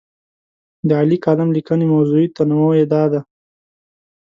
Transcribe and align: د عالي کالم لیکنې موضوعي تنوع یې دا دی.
د 0.87 0.89
عالي 0.99 1.17
کالم 1.25 1.49
لیکنې 1.57 1.85
موضوعي 1.93 2.27
تنوع 2.35 2.71
یې 2.79 2.85
دا 2.93 3.03
دی. 3.11 3.21